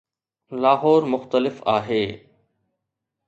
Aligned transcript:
لاهور 0.51 1.05
مختلف 1.05 1.63
آهي. 1.63 2.25